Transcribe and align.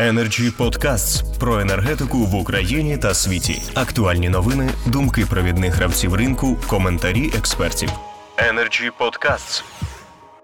Energy 0.00 0.50
Podcasts 0.58 1.38
про 1.40 1.60
енергетику 1.60 2.18
в 2.18 2.34
Україні 2.34 2.98
та 2.98 3.14
світі. 3.14 3.62
Актуальні 3.74 4.28
новини, 4.28 4.70
думки 4.86 5.26
провідних 5.30 5.74
гравців 5.74 6.14
ринку, 6.14 6.56
коментарі 6.68 7.30
експертів. 7.38 7.88
Energy 8.36 8.90
Podcasts. 9.00 9.64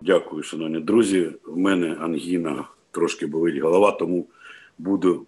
Дякую, 0.01 0.43
шановні 0.43 0.81
друзі. 0.81 1.31
В 1.47 1.57
мене 1.59 1.97
ангіна 2.01 2.65
трошки 2.91 3.27
болить 3.27 3.59
голова, 3.63 3.93
тому 3.93 4.27
буду 4.79 5.27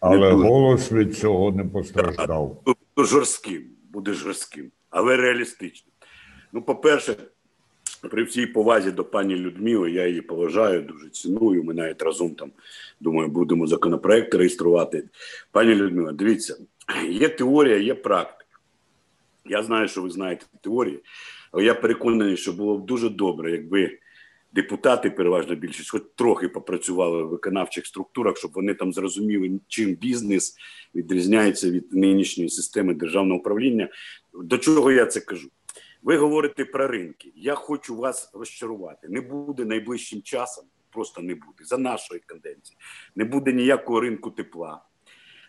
Але 0.00 0.30
буду- 0.32 0.42
голос 0.48 0.92
від 0.92 1.18
цього 1.18 1.52
не 1.52 1.64
постраждав. 1.64 2.56
буду 2.66 3.08
жорстким, 3.08 3.62
буде 3.92 4.12
жорстким, 4.12 4.70
але 4.90 5.16
реалістичним. 5.16 5.92
Ну, 6.52 6.62
по-перше, 6.62 7.16
при 8.10 8.24
всій 8.24 8.46
повазі 8.46 8.90
до 8.90 9.04
пані 9.04 9.36
Людмили, 9.36 9.90
я 9.90 10.06
її 10.06 10.20
поважаю, 10.20 10.82
дуже 10.82 11.08
ціную. 11.08 11.64
Ми 11.64 11.74
навіть 11.74 12.02
разом 12.02 12.34
там, 12.34 12.50
думаю, 13.00 13.28
будемо 13.28 13.66
законопроект 13.66 14.34
реєструвати. 14.34 15.04
Пані 15.52 15.74
Людмила, 15.74 16.12
дивіться, 16.12 16.56
є 17.08 17.28
теорія, 17.28 17.76
є 17.76 17.94
практика. 17.94 18.44
Я 19.44 19.62
знаю, 19.62 19.88
що 19.88 20.02
ви 20.02 20.10
знаєте 20.10 20.46
теорії, 20.60 20.98
але 21.52 21.64
я 21.64 21.74
переконаний, 21.74 22.36
що 22.36 22.52
було 22.52 22.78
б 22.78 22.86
дуже 22.86 23.08
добре, 23.08 23.52
якби 23.52 23.98
депутати, 24.52 25.10
переважна 25.10 25.54
більшість, 25.54 25.90
хоч 25.90 26.02
трохи 26.14 26.48
попрацювали 26.48 27.22
в 27.22 27.28
виконавчих 27.28 27.86
структурах, 27.86 28.36
щоб 28.36 28.50
вони 28.54 28.74
там 28.74 28.92
зрозуміли, 28.92 29.60
чим 29.68 29.94
бізнес 29.94 30.56
відрізняється 30.94 31.70
від 31.70 31.92
нинішньої 31.92 32.50
системи 32.50 32.94
державного 32.94 33.40
управління. 33.40 33.88
До 34.42 34.58
чого 34.58 34.92
я 34.92 35.06
це 35.06 35.20
кажу? 35.20 35.48
Ви 36.02 36.16
говорите 36.16 36.64
про 36.64 36.86
ринки. 36.86 37.32
Я 37.36 37.54
хочу 37.54 37.96
вас 37.96 38.30
розчарувати. 38.34 39.08
Не 39.08 39.20
буде 39.20 39.64
найближчим 39.64 40.22
часом, 40.22 40.64
просто 40.90 41.22
не 41.22 41.34
буде 41.34 41.64
за 41.64 41.78
нашої 41.78 42.20
каденції. 42.26 42.78
Не 43.16 43.24
буде 43.24 43.52
ніякого 43.52 44.00
ринку 44.00 44.30
тепла, 44.30 44.82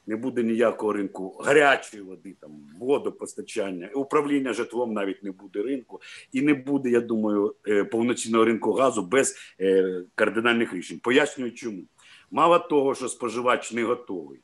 не 0.07 0.15
буде 0.15 0.43
ніякого 0.43 0.93
ринку 0.93 1.41
гарячої 1.45 2.03
води, 2.03 2.35
там 2.41 2.51
водопостачання, 2.79 3.89
управління 3.95 4.53
житлом 4.53 4.93
навіть 4.93 5.23
не 5.23 5.31
буде 5.31 5.61
ринку, 5.61 6.01
і 6.31 6.41
не 6.41 6.53
буде, 6.53 6.89
я 6.89 7.01
думаю, 7.01 7.55
е, 7.67 7.83
повноцінного 7.83 8.45
ринку 8.45 8.73
газу 8.73 9.01
без 9.01 9.35
е, 9.59 10.03
кардинальних 10.15 10.73
рішень. 10.73 10.99
Пояснюю, 10.99 11.51
чому 11.51 11.83
мало 12.31 12.59
того, 12.59 12.95
що 12.95 13.09
споживач 13.09 13.71
не 13.71 13.83
готовий. 13.83 14.39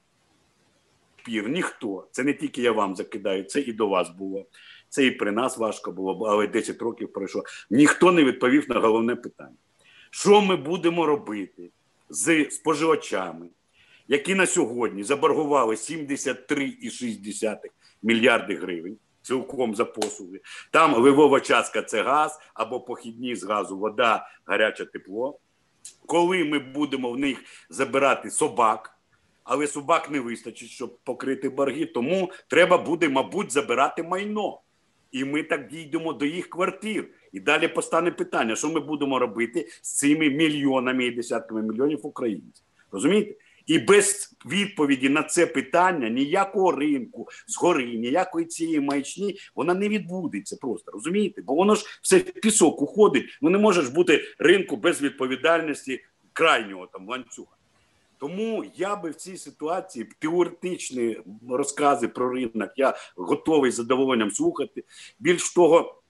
Пір 1.26 1.50
ніхто, 1.50 2.08
це 2.12 2.24
не 2.24 2.34
тільки 2.34 2.62
я 2.62 2.72
вам 2.72 2.96
закидаю, 2.96 3.44
це 3.44 3.60
і 3.60 3.74
до 3.74 3.88
вас 3.88 4.10
було. 4.10 4.46
Це 4.90 5.06
і 5.06 5.12
при 5.12 5.32
нас 5.32 5.58
важко 5.58 5.92
було, 5.92 6.26
але 6.26 6.48
10 6.48 6.82
років 6.82 7.14
пройшло. 7.14 7.44
Ніхто 7.70 8.12
не 8.12 8.24
відповів 8.24 8.70
на 8.70 8.80
головне 8.80 9.16
питання: 9.16 9.56
що 10.10 10.42
ми 10.42 10.56
будемо 10.56 11.06
робити 11.06 11.72
з 12.10 12.50
споживачами, 12.50 13.50
які 14.08 14.36
на 14.36 14.46
сьогодні 14.46 15.04
заборгували 15.04 15.76
73,6 15.76 17.58
мільярди 18.04 18.56
гривень 18.56 18.98
цілком 19.22 19.76
за 19.76 19.86
послуги. 19.86 20.40
Там 20.72 20.94
левова 20.94 21.40
частка 21.40 21.82
це 21.82 22.04
газ 22.04 22.40
або 22.54 22.80
похідні 22.80 23.36
з 23.36 23.44
газу, 23.44 23.78
вода, 23.78 24.28
гаряче 24.46 24.86
тепло. 24.86 25.40
Коли 26.06 26.44
ми 26.44 26.60
будемо 26.60 27.12
в 27.12 27.20
них 27.20 27.44
забирати 27.70 28.32
собак, 28.32 28.95
але 29.46 29.68
собак 29.68 30.12
не 30.12 30.20
вистачить, 30.20 30.70
щоб 30.70 30.98
покрити 31.04 31.50
борги, 31.50 31.86
тому 31.86 32.32
треба 32.48 32.78
буде, 32.78 33.10
мабуть, 33.10 33.52
забирати 33.52 34.04
майно. 34.04 34.60
І 35.12 35.24
ми 35.24 35.44
так 35.44 35.68
дійдемо 35.68 36.14
до 36.14 36.26
їх 36.26 36.50
квартир. 36.50 37.08
І 37.32 37.40
далі 37.40 37.68
постане 37.68 38.12
питання, 38.12 38.56
що 38.56 38.70
ми 38.70 38.80
будемо 38.80 39.20
робити 39.20 39.68
з 39.82 39.96
цими 39.96 40.30
мільйонами 40.30 41.06
і 41.06 41.12
десятками 41.12 41.62
мільйонів 41.62 42.00
українців. 42.06 42.66
Розумієте? 42.92 43.36
І 43.66 43.80
без 43.80 44.38
відповіді 44.46 45.10
на 45.10 45.24
це 45.24 45.46
питання 45.46 46.10
ніякого 46.10 46.72
ринку 46.72 47.28
згори, 47.48 47.86
ніякої 47.86 48.46
цієї 48.46 48.80
маячні, 48.80 49.38
вона 49.56 49.74
не 49.74 49.90
відбудеться 49.90 50.58
просто, 50.62 50.92
розумієте? 50.92 51.42
Бо 51.42 51.56
воно 51.56 51.76
ж 51.76 52.00
все 52.02 52.18
в 52.18 52.24
пісок 52.24 52.82
уходить. 52.82 53.38
Ну 53.42 53.50
не 53.50 53.58
може 53.58 53.82
ж 53.82 53.94
бути 53.94 54.22
ринку 54.40 54.78
без 54.78 55.02
відповідальності 55.02 56.04
крайнього 56.34 56.88
там 56.88 57.10
ланцюга. 57.10 57.55
Тому 58.26 58.66
я 58.76 58.96
би 58.96 59.10
в 59.10 59.16
цій 59.16 59.38
ситуації 59.38 60.10
теоретичні 60.20 61.18
розкази 61.50 62.08
про 62.08 62.30
ринок 62.30 62.72
я 62.76 62.96
готовий 63.16 63.72
з 63.72 63.76
задоволенням 63.76 64.32
слухати. 64.32 64.84
Більш 65.20 65.54
того, 65.54 66.02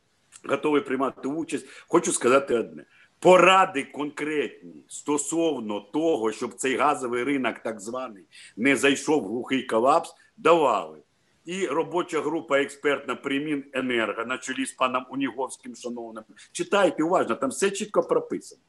готовий 0.43 0.81
приймати 0.81 1.27
участь. 1.27 1.65
Хочу 1.87 2.11
сказати 2.11 2.55
одне: 2.55 2.85
поради 3.19 3.83
конкретні 3.83 4.83
стосовно 4.87 5.79
того, 5.79 6.31
щоб 6.31 6.53
цей 6.53 6.77
газовий 6.77 7.23
ринок, 7.23 7.59
так 7.59 7.79
званий, 7.79 8.23
не 8.57 8.75
зайшов 8.75 9.23
в 9.23 9.27
глухий 9.27 9.63
колапс, 9.63 10.15
давали. 10.37 10.99
І 11.45 11.67
робоча 11.67 12.21
група 12.21 12.59
експертна 12.59 13.15
Примін 13.15 13.63
Енерго 13.73 14.25
на 14.25 14.37
чолі 14.37 14.65
з 14.65 14.71
паном 14.71 15.05
Уніговським, 15.09 15.75
шановним. 15.75 16.23
Читайте 16.51 17.03
уважно, 17.03 17.35
там 17.35 17.49
все 17.49 17.71
чітко 17.71 18.03
прописано. 18.03 18.61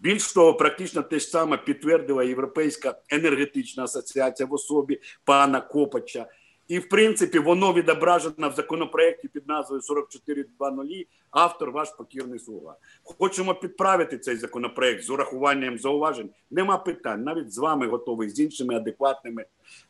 Більш 0.00 0.32
того, 0.32 0.54
практично 0.54 1.02
те 1.02 1.18
ж 1.18 1.26
саме 1.26 1.56
підтвердила 1.56 2.24
Європейська 2.24 2.98
енергетична 3.10 3.84
асоціація 3.84 4.46
в 4.46 4.52
особі 4.52 5.00
пана 5.24 5.60
Копача. 5.60 6.26
І, 6.68 6.78
в 6.78 6.88
принципі, 6.88 7.38
воно 7.38 7.72
відображено 7.72 8.48
в 8.48 8.54
законопроекті 8.54 9.28
під 9.28 9.48
назвою 9.48 9.80
44.2.0. 9.80 11.06
Автор 11.30 11.70
ваш 11.70 11.90
покірний 11.90 12.38
слуга. 12.38 12.76
Хочемо 13.02 13.54
підправити 13.54 14.18
цей 14.18 14.36
законопроект 14.36 15.04
з 15.04 15.10
урахуванням 15.10 15.78
зауважень. 15.78 16.30
Нема 16.50 16.78
питань. 16.78 17.22
Навіть 17.22 17.52
з 17.52 17.58
вами 17.58 17.86
готовий, 17.86 18.28
з 18.28 18.40
іншими 18.40 18.74
адекватними 18.74 19.44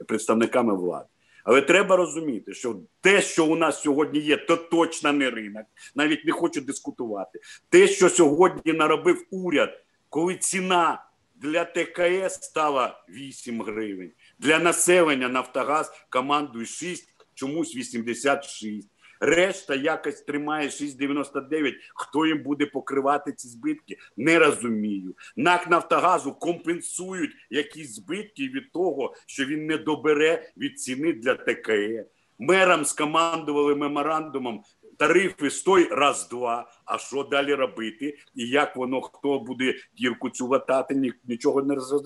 представниками 0.07 0.77
влади. 0.77 1.07
Але 1.45 1.63
треба 1.63 1.97
розуміти, 1.97 2.55
що 2.55 2.77
те, 3.01 3.23
що 3.23 3.47
у 3.47 3.57
нас 3.57 3.83
сьогодні 3.83 4.19
є, 4.19 4.37
то 4.37 4.57
точно 4.57 5.13
не 5.13 5.31
ринок. 5.31 5.67
Навіть 5.95 6.25
не 6.25 6.33
хочу 6.33 6.61
дискутувати. 6.61 7.41
Те, 7.69 7.87
що 7.87 8.09
сьогодні 8.09 8.73
наробив 8.73 9.27
уряд, 9.31 9.71
коли 10.11 10.37
ціна 10.37 11.05
для 11.37 11.65
ТКС 11.65 12.35
стала 12.35 13.05
8 13.09 13.63
гривень, 13.63 14.13
для 14.39 14.59
населення 14.59 15.29
Нафтогаз 15.29 15.93
командує 16.11 16.67
6, 16.67 17.09
чомусь 17.35 17.77
86. 17.77 18.89
Решта 19.21 19.75
якось 19.75 20.21
тримає 20.21 20.69
6,99. 20.69 21.75
Хто 21.95 22.27
їм 22.27 22.43
буде 22.43 22.67
покривати 22.67 23.33
ці 23.33 23.49
збитки? 23.49 23.97
Не 24.17 24.39
розумію. 24.39 25.15
НАК 25.37 25.71
Нафтогазу 25.71 26.33
компенсують 26.33 27.31
якісь 27.51 27.95
збитки 27.95 28.43
від 28.49 28.73
того, 28.73 29.15
що 29.27 29.45
він 29.45 29.67
не 29.67 29.79
добере 29.79 30.51
від 30.57 30.81
ціни 30.81 31.13
для 31.13 31.35
ТКЕ. 31.35 32.07
Мерам 32.39 32.85
скомандували 32.85 33.75
меморандумом 33.75 34.63
тарифи 34.99 35.51
стой 35.51 35.89
раз-два. 35.91 36.71
А 36.85 36.99
що 36.99 37.23
далі 37.23 37.55
робити? 37.55 38.19
І 38.35 38.49
як 38.49 38.77
воно 38.77 39.01
хто 39.01 39.39
буде 39.39 39.75
дірку 39.99 40.31
цю 40.31 40.47
латати, 40.49 40.95
ні- 40.95 41.13
нічого 41.25 41.63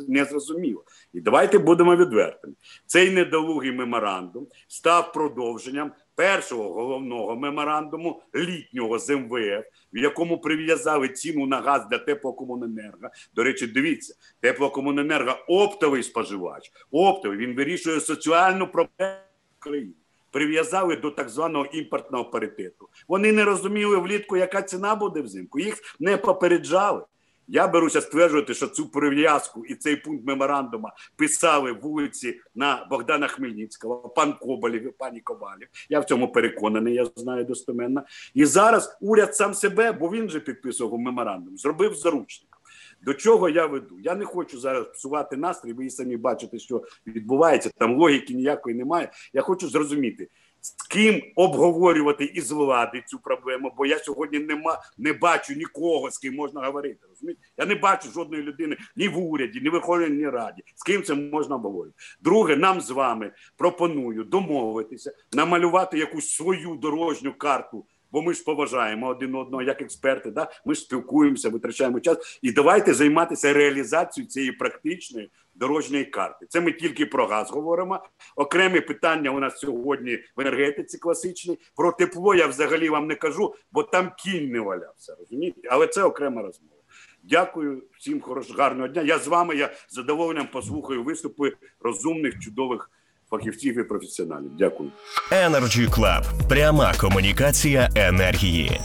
не 0.08 0.24
зрозуміло. 0.24 0.84
І 1.12 1.20
давайте 1.20 1.58
будемо 1.58 1.96
відвертими. 1.96 2.54
Цей 2.86 3.10
недолугий 3.10 3.72
меморандум 3.72 4.46
став 4.68 5.12
продовженням 5.12 5.92
першого 6.14 6.72
головного 6.72 7.36
меморандуму 7.36 8.22
літнього 8.34 8.98
з 8.98 9.16
МВФ, 9.16 9.64
в 9.92 9.98
якому 9.98 10.38
прив'язали 10.40 11.08
ціну 11.08 11.46
на 11.46 11.60
газ 11.60 11.86
для 11.90 11.98
теплокомуненерго. 11.98 13.08
До 13.34 13.42
речі, 13.42 13.66
дивіться, 13.66 14.14
теплокомуненерго 14.40 15.36
оптовий 15.48 16.02
споживач, 16.02 16.72
оптовий 16.90 17.38
він 17.38 17.56
вирішує 17.56 18.00
соціальну 18.00 18.66
проблему 18.66 19.20
країни. 19.58 19.92
Прив'язали 20.32 20.96
до 20.96 21.10
так 21.10 21.28
званого 21.28 21.64
імпортного 21.64 22.24
паритету. 22.24 22.88
Вони 23.08 23.32
не 23.32 23.44
розуміли 23.44 23.96
влітку, 23.96 24.36
яка 24.36 24.62
ціна 24.62 24.94
буде 24.94 25.20
взимку. 25.20 25.58
Їх 25.58 25.96
не 26.00 26.16
попереджали. 26.16 27.02
Я 27.48 27.68
беруся 27.68 28.00
стверджувати, 28.00 28.54
що 28.54 28.66
цю 28.66 28.88
прив'язку 28.88 29.64
і 29.64 29.74
цей 29.74 29.96
пункт 29.96 30.26
меморандума 30.26 30.92
писали 31.16 31.72
вулиці 31.72 32.40
на 32.54 32.86
Богдана 32.90 33.28
Хмельницького, 33.28 34.08
пан 34.08 34.32
Коболєв, 34.32 34.92
пані 34.98 35.20
Ковалів. 35.20 35.68
Я 35.88 36.00
в 36.00 36.04
цьому 36.04 36.32
переконаний, 36.32 36.94
я 36.94 37.06
знаю 37.16 37.44
достеменно. 37.44 38.02
І 38.34 38.44
зараз 38.44 38.98
уряд 39.00 39.36
сам 39.36 39.54
себе, 39.54 39.92
бо 39.92 40.08
він 40.08 40.28
же 40.28 40.40
підписував 40.40 40.98
меморандум, 40.98 41.58
зробив 41.58 41.94
заручником. 41.94 42.61
До 43.02 43.14
чого 43.14 43.48
я 43.48 43.66
веду? 43.66 43.98
Я 44.00 44.14
не 44.14 44.24
хочу 44.24 44.58
зараз 44.58 44.86
псувати 44.86 45.36
настрій. 45.36 45.72
Ви 45.72 45.90
самі 45.90 46.16
бачите, 46.16 46.58
що 46.58 46.82
відбувається. 47.06 47.70
Там 47.76 47.98
логіки 47.98 48.34
ніякої 48.34 48.76
немає. 48.76 49.12
Я 49.32 49.42
хочу 49.42 49.68
зрозуміти, 49.68 50.28
з 50.60 50.70
ким 50.70 51.22
обговорювати 51.36 52.24
із 52.24 52.50
влади 52.50 53.02
цю 53.06 53.18
проблему, 53.18 53.74
бо 53.76 53.86
я 53.86 53.98
сьогодні 53.98 54.38
нема, 54.38 54.82
не 54.98 55.12
бачу 55.12 55.54
нікого, 55.54 56.10
з 56.10 56.18
ким 56.18 56.34
можна 56.34 56.66
говорити. 56.66 57.06
Розумієте? 57.08 57.42
Я 57.56 57.66
не 57.66 57.74
бачу 57.74 58.10
жодної 58.10 58.42
людини 58.42 58.76
ні 58.96 59.08
в 59.08 59.18
уряді, 59.18 59.60
ні 59.60 59.68
в 59.68 59.72
Верховній 59.72 60.28
Раді. 60.28 60.62
З 60.74 60.82
ким 60.82 61.02
це 61.02 61.14
можна 61.14 61.56
обговорювати? 61.56 61.96
Друге, 62.20 62.56
нам 62.56 62.80
з 62.80 62.90
вами 62.90 63.32
пропоную 63.56 64.24
домовитися, 64.24 65.12
намалювати 65.32 65.98
якусь 65.98 66.30
свою 66.30 66.74
дорожню 66.74 67.34
карту 67.38 67.86
бо 68.12 68.22
ми 68.22 68.34
ж 68.34 68.44
поважаємо 68.44 69.06
один 69.06 69.34
одного 69.34 69.62
як 69.62 69.82
експерти. 69.82 70.30
Да? 70.30 70.50
Ми 70.64 70.74
ж 70.74 70.80
спілкуємося, 70.80 71.48
витрачаємо 71.48 72.00
час. 72.00 72.38
І 72.42 72.52
давайте 72.52 72.94
займатися 72.94 73.52
реалізацією 73.52 74.30
цієї 74.30 74.52
практичної 74.52 75.30
дорожньої 75.54 76.04
карти. 76.04 76.46
Це 76.48 76.60
ми 76.60 76.72
тільки 76.72 77.06
про 77.06 77.26
газ 77.26 77.50
говоримо. 77.50 78.00
Окремі 78.36 78.80
питання 78.80 79.30
у 79.30 79.40
нас 79.40 79.58
сьогодні 79.58 80.18
в 80.36 80.40
енергетиці 80.40 80.98
класичній. 80.98 81.58
Про 81.76 81.92
тепло 81.92 82.34
я 82.34 82.46
взагалі 82.46 82.88
вам 82.88 83.06
не 83.06 83.14
кажу, 83.14 83.54
бо 83.72 83.82
там 83.82 84.12
кінь 84.18 84.50
не 84.50 84.60
валявся. 84.60 85.16
Розумієте? 85.18 85.60
Але 85.70 85.86
це 85.86 86.02
окрема 86.02 86.42
розмова. 86.42 86.76
Дякую 87.22 87.82
всім 87.98 88.20
хорошого 88.20 88.62
гарного 88.62 88.88
дня. 88.88 89.02
Я 89.02 89.18
з 89.18 89.28
вами. 89.28 89.56
Я 89.56 89.72
задоволенням 89.88 90.48
послухаю 90.52 91.02
виступи 91.02 91.52
розумних, 91.80 92.38
чудових 92.38 92.90
фахівців 93.32 93.78
і 93.78 93.82
професіоналів. 93.84 94.50
Дякую. 94.58 94.90
Energy 95.30 95.90
Club. 95.90 96.48
Пряма 96.48 96.92
комунікація 97.00 97.90
енергії. 97.94 98.80